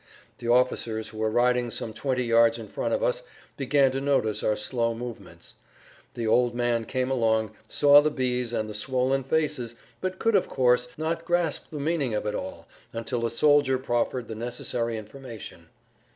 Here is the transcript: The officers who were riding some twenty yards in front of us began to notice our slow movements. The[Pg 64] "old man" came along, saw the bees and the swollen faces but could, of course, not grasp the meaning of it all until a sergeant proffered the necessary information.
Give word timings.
The 0.39 0.47
officers 0.47 1.09
who 1.09 1.19
were 1.19 1.29
riding 1.29 1.69
some 1.69 1.93
twenty 1.93 2.23
yards 2.23 2.57
in 2.57 2.67
front 2.67 2.95
of 2.95 3.03
us 3.03 3.21
began 3.55 3.91
to 3.91 4.01
notice 4.01 4.41
our 4.41 4.55
slow 4.55 4.95
movements. 4.95 5.53
The[Pg 6.15 6.23
64] 6.23 6.33
"old 6.37 6.55
man" 6.55 6.85
came 6.85 7.11
along, 7.11 7.51
saw 7.67 8.01
the 8.01 8.09
bees 8.09 8.51
and 8.51 8.67
the 8.67 8.73
swollen 8.73 9.23
faces 9.23 9.75
but 10.01 10.17
could, 10.17 10.33
of 10.33 10.49
course, 10.49 10.87
not 10.97 11.23
grasp 11.23 11.69
the 11.69 11.79
meaning 11.79 12.15
of 12.15 12.25
it 12.25 12.33
all 12.33 12.67
until 12.91 13.27
a 13.27 13.29
sergeant 13.29 13.83
proffered 13.83 14.27
the 14.27 14.33
necessary 14.33 14.97
information. 14.97 15.67